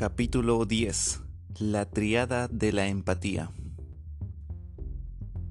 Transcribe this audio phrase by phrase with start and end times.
[0.00, 1.20] Capítulo 10.
[1.58, 3.50] La triada de la empatía.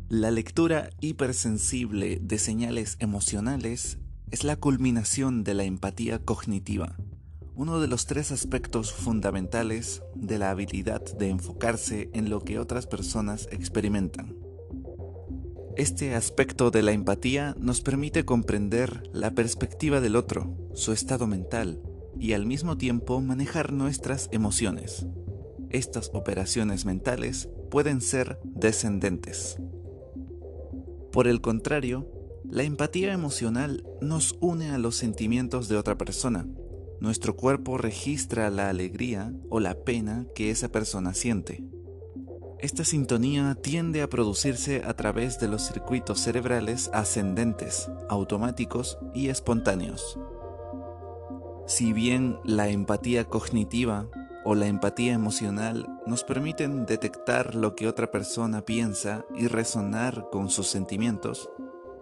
[0.08, 4.00] La lectura hipersensible de señales emocionales
[4.32, 6.98] es la culminación de la empatía cognitiva,
[7.54, 12.88] uno de los tres aspectos fundamentales de la habilidad de enfocarse en lo que otras
[12.88, 14.36] personas experimentan.
[15.77, 21.84] Este aspecto de la empatía nos permite comprender la perspectiva del otro, su estado mental,
[22.20, 25.08] y al mismo tiempo manejar nuestras emociones.
[25.70, 29.58] Estas operaciones mentales pueden ser descendentes.
[31.12, 32.08] Por el contrario,
[32.44, 36.48] la empatía emocional nos une a los sentimientos de otra persona.
[37.00, 41.63] Nuestro cuerpo registra la alegría o la pena que esa persona siente.
[42.60, 50.20] Esta sintonía tiende a producirse a través de los circuitos cerebrales ascendentes, automáticos y espontáneos.
[51.70, 54.08] Si bien la empatía cognitiva
[54.43, 60.49] o la empatía emocional nos permiten detectar lo que otra persona piensa y resonar con
[60.49, 61.48] sus sentimientos,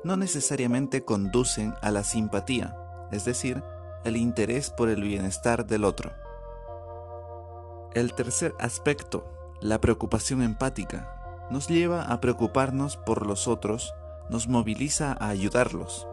[0.05, 2.77] no necesariamente conducen a la simpatía,
[3.11, 3.61] es decir,
[4.05, 6.13] el interés por el bienestar del otro.
[7.93, 9.25] El tercer aspecto
[9.59, 13.93] la preocupación empática nos lleva a preocuparnos por los otros,
[14.29, 16.07] nos moviliza a ayudarlos.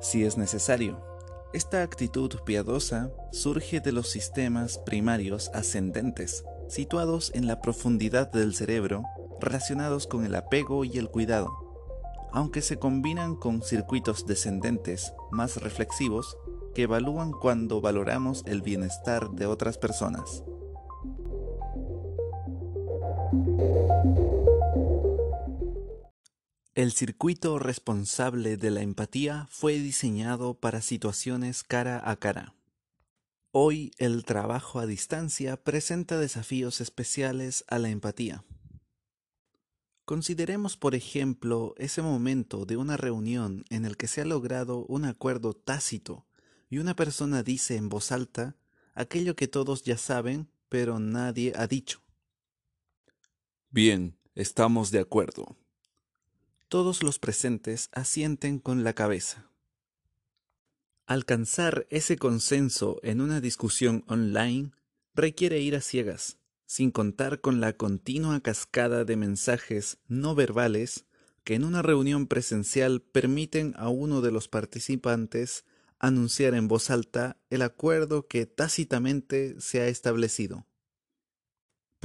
[0.00, 1.15] Si es necesario,
[1.52, 9.04] esta actitud piadosa surge de los sistemas primarios ascendentes, situados en la profundidad del cerebro,
[9.40, 11.50] relacionados con el apego y el cuidado.
[12.32, 16.36] Aunque se combinan con circuitos descendentes más reflexivos
[16.74, 20.42] que evalúan cuando valoramos el bienestar de otras personas.
[26.76, 32.54] El circuito responsable de la empatía fue diseñado para situaciones cara a cara.
[33.50, 38.44] Hoy el trabajo a distancia presenta desafíos especiales a la empatía.
[40.04, 45.06] Consideremos, por ejemplo, ese momento de una reunión en el que se ha logrado un
[45.06, 46.26] acuerdo tácito
[46.68, 48.54] y una persona dice en voz alta
[48.92, 52.02] aquello que todos ya saben, pero nadie ha dicho.
[53.70, 55.56] Bien, estamos de acuerdo.
[56.68, 59.48] Todos los presentes asienten con la cabeza.
[61.06, 64.72] Alcanzar ese consenso en una discusión online
[65.14, 71.04] requiere ir a ciegas, sin contar con la continua cascada de mensajes no verbales
[71.44, 75.64] que en una reunión presencial permiten a uno de los participantes
[76.00, 80.66] anunciar en voz alta el acuerdo que tácitamente se ha establecido.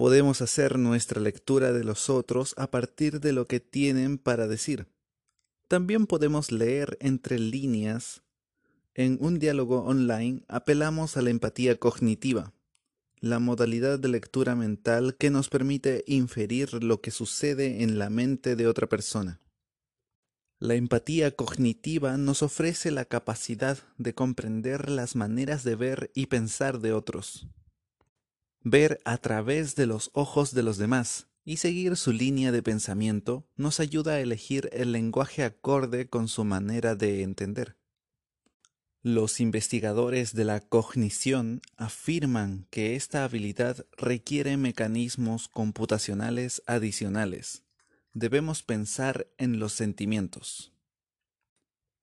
[0.02, 4.88] Podemos hacer nuestra lectura de los otros a partir de lo que tienen para decir.
[5.68, 8.24] También podemos leer entre líneas.
[8.96, 12.52] En un diálogo online apelamos a la empatía cognitiva,
[13.20, 18.56] la modalidad de lectura mental que nos permite inferir lo que sucede en la mente
[18.56, 19.40] de otra persona.
[20.58, 26.80] La empatía cognitiva nos ofrece la capacidad de comprender las maneras de ver y pensar
[26.80, 27.46] de otros
[28.64, 33.48] Ver a través de los ojos de los demás y seguir su línea de pensamiento
[33.56, 37.76] nos ayuda a elegir el lenguaje acorde con su manera de entender.
[39.02, 47.64] Los investigadores de la cognición afirman que esta habilidad requiere mecanismos computacionales adicionales.
[48.14, 50.72] Debemos pensar en los sentimientos.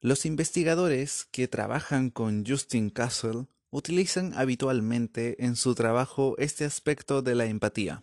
[0.01, 7.35] Los investigadores que trabajan con Justin Castle utilizan habitualmente en su trabajo este aspecto de
[7.35, 8.03] la empatía.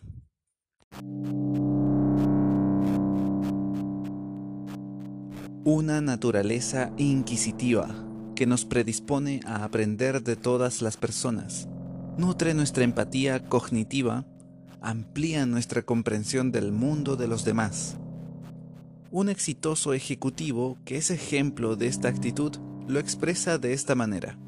[5.64, 7.88] Una naturaleza inquisitiva
[8.36, 11.68] que nos predispone a aprender de todas las personas,
[12.16, 14.24] nutre nuestra empatía cognitiva,
[14.80, 17.96] amplía nuestra comprensión del mundo de los demás.
[19.10, 22.56] Un exitoso ejecutivo que es ejemplo de esta actitud
[22.86, 24.38] lo expresa de esta manera.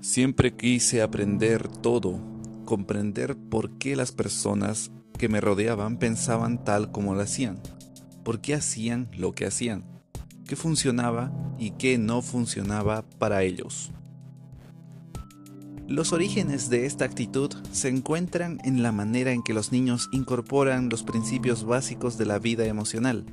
[0.00, 2.18] Siempre quise aprender todo,
[2.64, 7.60] comprender por qué las personas que me rodeaban pensaban tal como lo hacían,
[8.24, 9.84] por qué hacían lo que hacían,
[10.46, 13.92] qué funcionaba y qué no funcionaba para ellos.
[15.86, 20.88] Los orígenes de esta actitud se encuentran en la manera en que los niños incorporan
[20.88, 23.26] los principios básicos de la vida emocional,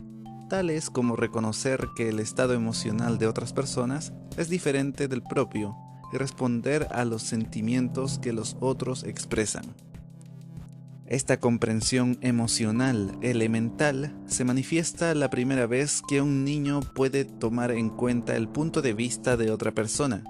[0.49, 5.77] tales como reconocer que el estado emocional de otras personas es diferente del propio
[6.11, 9.65] responder a los sentimientos que los otros expresan.
[11.07, 17.89] Esta comprensión emocional elemental se manifiesta la primera vez que un niño puede tomar en
[17.89, 20.23] cuenta el punto de vista de otra persona,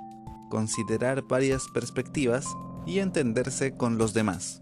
[0.52, 2.46] considerar varias perspectivas
[2.86, 4.62] y entenderse con los demás.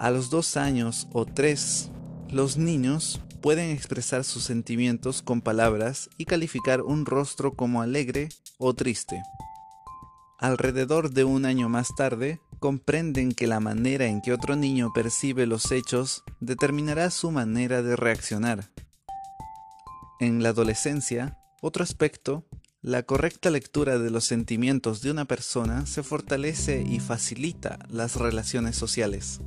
[0.00, 1.92] A los dos años o tres,
[2.28, 8.28] los niños pueden expresar sus sentimientos con palabras y calificar un rostro como alegre
[8.58, 9.22] o triste.
[10.40, 15.46] Alrededor de un año más tarde, comprenden que la manera en que otro niño percibe
[15.46, 18.70] los hechos determinará su manera de reaccionar.
[20.18, 22.46] En la adolescencia, otro aspecto,
[22.80, 28.76] la correcta lectura de los sentimientos de una persona se fortalece y facilita las relaciones
[28.76, 29.42] sociales.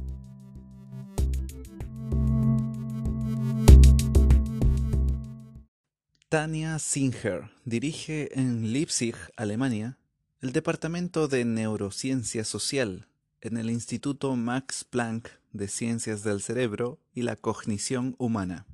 [6.30, 9.98] Tania Singer dirige en Leipzig, Alemania,
[10.44, 13.07] el Departamento de Neurociencia Social
[13.40, 18.66] en el Instituto Max Planck de Ciencias del Cerebro y la Cognición Humana.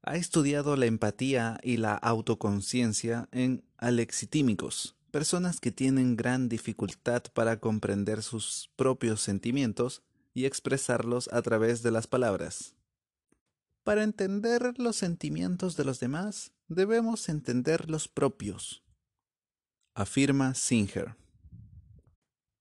[0.00, 7.60] Ha estudiado la empatía y la autoconciencia en alexitímicos, personas que tienen gran dificultad para
[7.60, 10.00] comprender sus propios sentimientos
[10.32, 12.74] y expresarlos a través de las palabras.
[13.82, 18.83] Para entender los sentimientos de los demás, debemos entender los propios,
[19.94, 21.16] afirma Singer.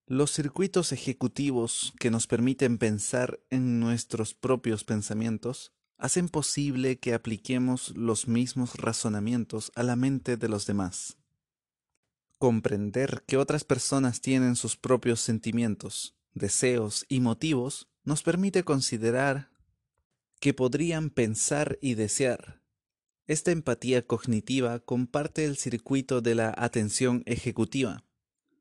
[0.06, 7.96] Los circuitos ejecutivos que nos permiten pensar en nuestros propios pensamientos hacen posible que apliquemos
[7.96, 11.18] los mismos razonamientos a la mente de los demás.
[12.38, 19.50] Comprender que otras personas tienen sus propios sentimientos, deseos y motivos nos permite considerar
[20.40, 22.63] que podrían pensar y desear.
[23.26, 28.04] Esta empatía cognitiva comparte el circuito de la atención ejecutiva.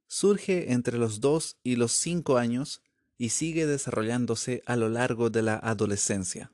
[0.07, 2.83] Surge entre los 2 y los 5 años
[3.19, 6.53] y sigue desarrollándose a lo largo de la adolescencia.